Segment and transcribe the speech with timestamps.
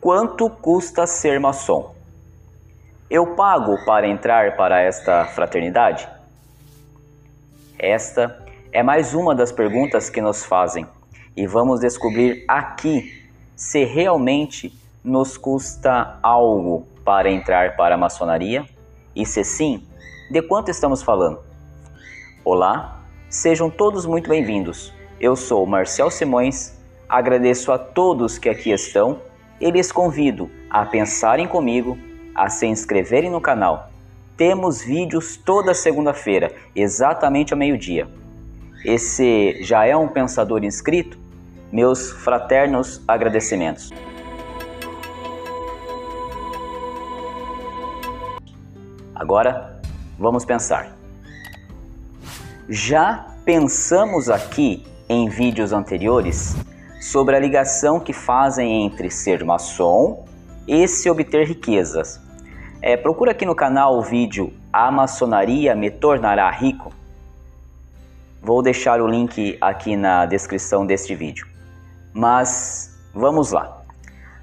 [0.00, 1.94] Quanto custa ser maçom?
[3.10, 6.06] Eu pago para entrar para esta fraternidade?
[7.78, 10.86] Esta é mais uma das perguntas que nos fazem
[11.34, 14.72] e vamos descobrir aqui se realmente
[15.02, 18.66] nos custa algo para entrar para a maçonaria
[19.14, 19.82] e se sim,
[20.30, 21.40] de quanto estamos falando?
[22.44, 23.00] Olá,
[23.30, 24.92] sejam todos muito bem-vindos.
[25.18, 29.20] Eu sou Marcel Simões, agradeço a todos que aqui estão
[29.60, 31.98] e lhes convido a pensarem comigo,
[32.34, 33.90] a se inscreverem no canal.
[34.36, 38.06] Temos vídeos toda segunda-feira, exatamente ao meio-dia.
[38.84, 41.18] Esse já é um pensador inscrito?
[41.72, 43.92] Meus fraternos agradecimentos.
[49.14, 49.80] Agora,
[50.18, 50.94] vamos pensar.
[52.68, 56.54] Já pensamos aqui em vídeos anteriores
[57.10, 60.24] sobre a ligação que fazem entre ser maçom
[60.66, 62.20] e se obter riquezas.
[62.82, 66.92] É, procura aqui no canal o vídeo A Maçonaria Me Tornará Rico.
[68.42, 71.46] Vou deixar o link aqui na descrição deste vídeo.
[72.12, 73.82] Mas vamos lá.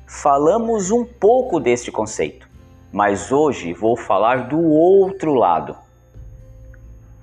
[0.07, 2.47] Falamos um pouco deste conceito,
[2.93, 5.75] mas hoje vou falar do outro lado.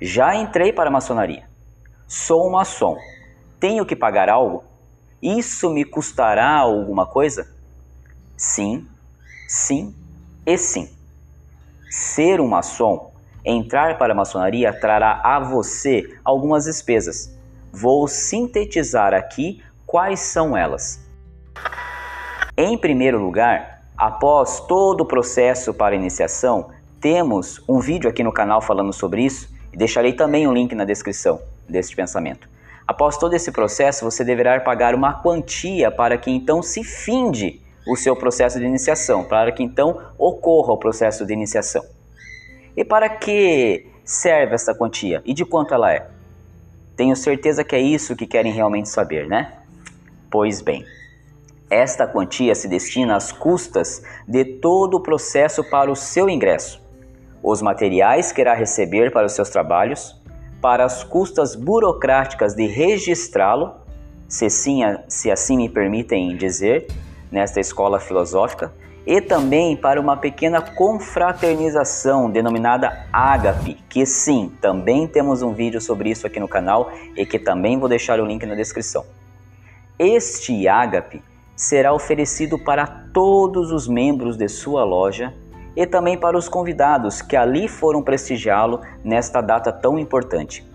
[0.02, 1.44] Já entrei para a maçonaria.
[2.06, 2.94] Sou um maçom.
[3.58, 4.69] Tenho que pagar algo?
[5.22, 7.48] Isso me custará alguma coisa?
[8.36, 8.86] Sim,
[9.48, 9.94] sim
[10.46, 10.88] e sim.
[11.90, 13.12] Ser um maçom,
[13.44, 17.36] entrar para a maçonaria trará a você algumas despesas.
[17.72, 21.04] Vou sintetizar aqui Quais são elas?
[22.56, 28.60] Em primeiro lugar, após todo o processo para iniciação, temos um vídeo aqui no canal
[28.60, 32.48] falando sobre isso e deixarei também o um link na descrição deste pensamento.
[32.90, 37.94] Após todo esse processo, você deverá pagar uma quantia para que então se finde o
[37.94, 41.84] seu processo de iniciação, para que então ocorra o processo de iniciação.
[42.76, 46.08] E para que serve essa quantia e de quanto ela é?
[46.96, 49.52] Tenho certeza que é isso que querem realmente saber, né?
[50.28, 50.84] Pois bem,
[51.70, 56.82] esta quantia se destina às custas de todo o processo para o seu ingresso,
[57.40, 60.19] os materiais que irá receber para os seus trabalhos,
[60.60, 63.74] para as custas burocráticas de registrá-lo,
[64.28, 64.48] se,
[65.08, 66.86] se assim me permitem dizer,
[67.30, 68.72] nesta escola filosófica,
[69.06, 76.10] e também para uma pequena confraternização denominada Ágape, que sim, também temos um vídeo sobre
[76.10, 79.04] isso aqui no canal e que também vou deixar o link na descrição.
[79.98, 81.22] Este ágape
[81.56, 85.34] será oferecido para todos os membros de sua loja
[85.76, 90.66] e também para os convidados que ali foram prestigiá-lo nesta data tão importante.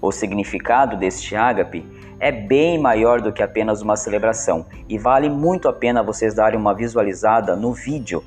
[0.00, 1.84] O significado deste ágape
[2.20, 6.58] é bem maior do que apenas uma celebração e vale muito a pena vocês darem
[6.58, 8.22] uma visualizada no vídeo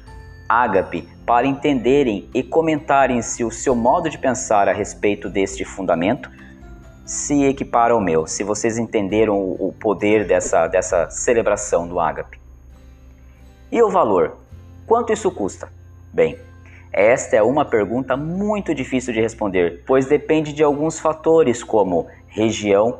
[0.47, 6.29] ágape para entenderem e comentarem se o seu modo de pensar a respeito deste fundamento
[7.05, 12.39] se equipara ao meu, se vocês entenderam o poder dessa, dessa celebração do ágape.
[13.71, 14.40] E o valor?
[14.91, 15.71] Quanto isso custa?
[16.11, 16.37] Bem,
[16.91, 22.99] esta é uma pergunta muito difícil de responder, pois depende de alguns fatores como região,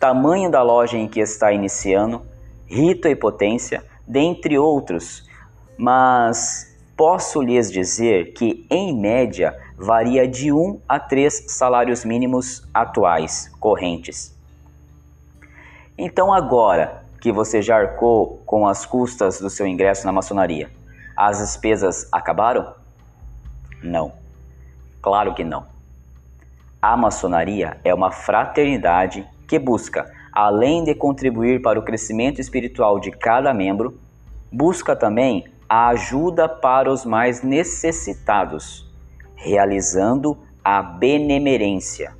[0.00, 2.22] tamanho da loja em que está iniciando,
[2.66, 5.28] rito e potência, dentre outros.
[5.76, 13.52] Mas posso lhes dizer que, em média, varia de 1 a 3 salários mínimos atuais,
[13.60, 14.34] correntes.
[15.98, 20.70] Então, agora que você já arcou com as custas do seu ingresso na maçonaria,
[21.16, 22.74] as despesas acabaram?
[23.82, 24.12] Não.
[25.00, 25.66] Claro que não.
[26.80, 33.10] A maçonaria é uma fraternidade que busca, além de contribuir para o crescimento espiritual de
[33.10, 33.98] cada membro,
[34.52, 38.86] busca também a ajuda para os mais necessitados
[39.36, 42.12] realizando a benemerência.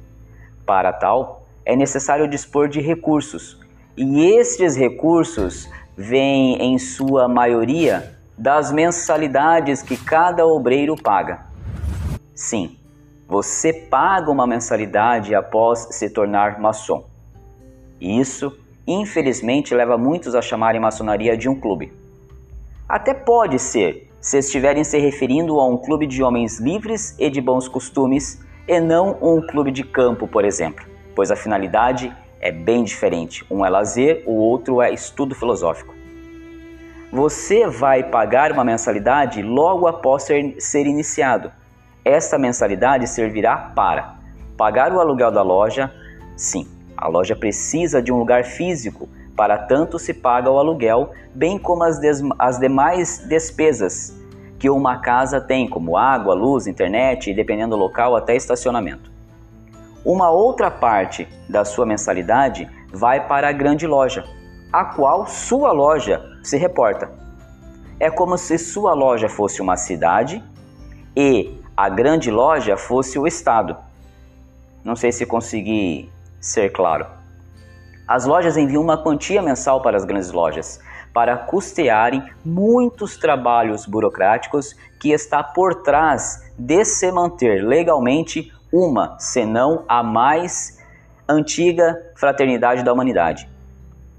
[0.64, 3.58] Para tal, é necessário dispor de recursos,
[3.96, 11.46] e estes recursos vêm, em sua maioria, das mensalidades que cada obreiro paga.
[12.34, 12.76] Sim,
[13.26, 17.04] você paga uma mensalidade após se tornar maçom.
[18.00, 18.56] Isso,
[18.86, 21.92] infelizmente, leva muitos a chamarem maçonaria de um clube.
[22.88, 27.40] Até pode ser, se estiverem se referindo a um clube de homens livres e de
[27.40, 30.84] bons costumes e não um clube de campo, por exemplo,
[31.14, 33.44] pois a finalidade é bem diferente.
[33.50, 35.95] Um é lazer, o outro é estudo filosófico.
[37.12, 41.52] Você vai pagar uma mensalidade logo após ser, ser iniciado.
[42.04, 44.16] Esta mensalidade servirá para
[44.56, 45.92] pagar o aluguel da loja.
[46.36, 51.58] Sim, a loja precisa de um lugar físico para tanto se paga o aluguel, bem
[51.58, 52.00] como as,
[52.38, 54.16] as demais despesas
[54.58, 59.12] que uma casa tem, como água, luz, internet e, dependendo do local, até estacionamento.
[60.04, 64.24] Uma outra parte da sua mensalidade vai para a grande loja,
[64.76, 67.10] a qual sua loja se reporta.
[67.98, 70.44] É como se sua loja fosse uma cidade
[71.16, 73.74] e a grande loja fosse o estado.
[74.84, 77.06] Não sei se consegui ser claro.
[78.06, 80.78] As lojas enviam uma quantia mensal para as grandes lojas
[81.10, 89.86] para custearem muitos trabalhos burocráticos que está por trás de se manter legalmente uma, senão
[89.88, 90.78] a mais
[91.26, 93.55] antiga fraternidade da humanidade.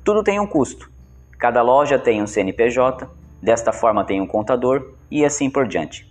[0.07, 0.89] Tudo tem um custo.
[1.37, 3.09] Cada loja tem um CNPJ,
[3.41, 6.09] desta forma tem um contador e assim por diante.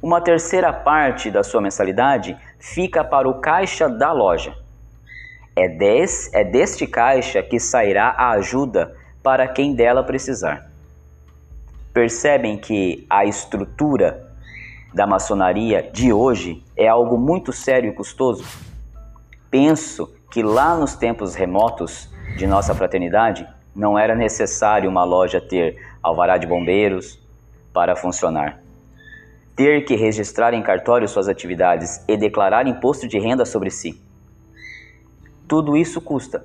[0.00, 4.54] Uma terceira parte da sua mensalidade fica para o caixa da loja.
[5.56, 10.70] É, des, é deste caixa que sairá a ajuda para quem dela precisar.
[11.92, 14.32] Percebem que a estrutura
[14.94, 18.44] da maçonaria de hoje é algo muito sério e custoso?
[19.50, 25.76] Penso que lá nos tempos remotos de nossa fraternidade não era necessário uma loja ter
[26.02, 27.18] alvará de bombeiros
[27.72, 28.60] para funcionar.
[29.54, 34.00] Ter que registrar em cartório suas atividades e declarar imposto de renda sobre si.
[35.46, 36.44] Tudo isso custa.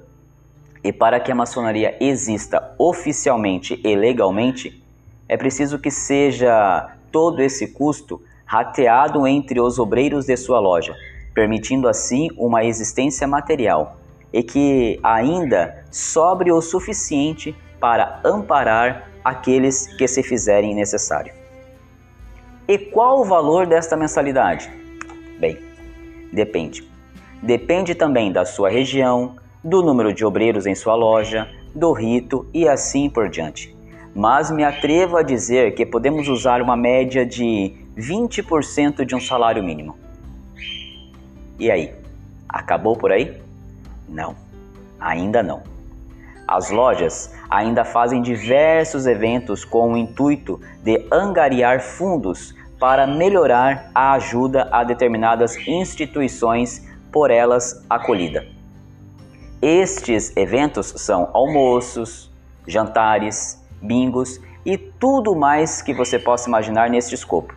[0.83, 4.81] E para que a maçonaria exista oficialmente e legalmente,
[5.27, 10.95] é preciso que seja todo esse custo rateado entre os obreiros de sua loja,
[11.33, 13.97] permitindo assim uma existência material
[14.31, 21.33] e que ainda sobre o suficiente para amparar aqueles que se fizerem necessário.
[22.67, 24.69] E qual o valor desta mensalidade?
[25.39, 25.57] Bem,
[26.31, 26.87] depende.
[27.41, 32.67] Depende também da sua região, do número de obreiros em sua loja, do rito e
[32.67, 33.75] assim por diante.
[34.13, 39.63] Mas me atrevo a dizer que podemos usar uma média de 20% de um salário
[39.63, 39.95] mínimo.
[41.59, 41.93] E aí?
[42.49, 43.46] Acabou por aí?
[44.07, 44.35] Não,
[44.99, 45.63] ainda não.
[46.47, 54.13] As lojas ainda fazem diversos eventos com o intuito de angariar fundos para melhorar a
[54.13, 58.47] ajuda a determinadas instituições por elas acolhida.
[59.61, 62.31] Estes eventos são almoços,
[62.67, 67.55] jantares, bingos e tudo mais que você possa imaginar neste escopo.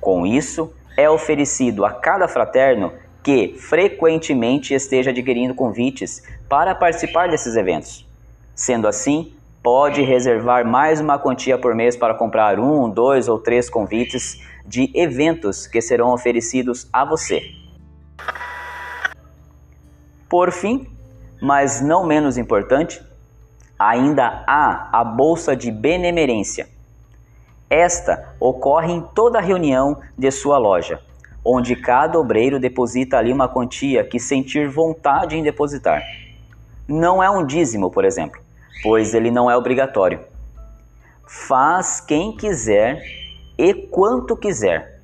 [0.00, 7.56] Com isso, é oferecido a cada fraterno que frequentemente esteja adquirindo convites para participar desses
[7.56, 8.06] eventos.
[8.54, 9.32] Sendo assim,
[9.62, 14.90] pode reservar mais uma quantia por mês para comprar um, dois ou três convites de
[14.94, 17.42] eventos que serão oferecidos a você.
[20.28, 20.86] Por fim,
[21.40, 23.02] mas não menos importante,
[23.78, 26.68] ainda há a bolsa de benemerência
[27.72, 31.00] esta ocorre em toda reunião de sua loja,
[31.44, 36.02] onde cada obreiro deposita ali uma quantia que sentir vontade em depositar.
[36.86, 38.40] Não é um dízimo, por exemplo,
[38.82, 40.20] pois ele não é obrigatório.
[41.26, 43.02] Faz quem quiser
[43.58, 45.00] e quanto quiser.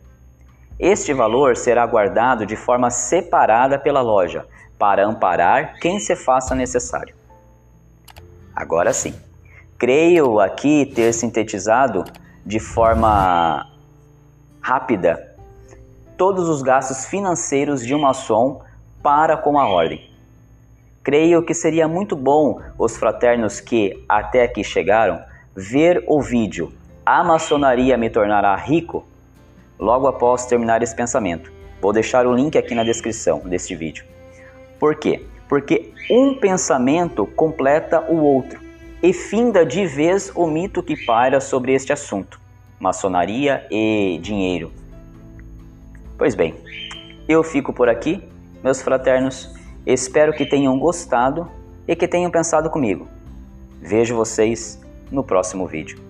[0.78, 4.46] Este valor será guardado de forma separada pela loja,
[4.78, 7.14] para amparar quem se faça necessário.
[8.54, 9.12] Agora sim,
[9.76, 12.04] creio aqui ter sintetizado
[12.46, 13.66] de forma
[14.60, 15.27] rápida
[16.18, 18.60] todos os gastos financeiros de uma maçom
[19.00, 20.10] para com a ordem.
[21.04, 25.22] Creio que seria muito bom os fraternos que até aqui chegaram
[25.54, 26.72] ver o vídeo
[27.06, 29.06] A Maçonaria me tornará rico
[29.78, 31.52] logo após terminar esse pensamento.
[31.80, 34.04] Vou deixar o link aqui na descrição deste vídeo.
[34.78, 35.24] Por quê?
[35.48, 38.60] Porque um pensamento completa o outro
[39.00, 42.40] e finda de vez o mito que paira sobre este assunto,
[42.80, 44.72] maçonaria e dinheiro.
[46.18, 46.56] Pois bem,
[47.28, 48.20] eu fico por aqui,
[48.62, 49.54] meus fraternos.
[49.86, 51.48] Espero que tenham gostado
[51.86, 53.06] e que tenham pensado comigo.
[53.80, 54.80] Vejo vocês
[55.12, 56.07] no próximo vídeo.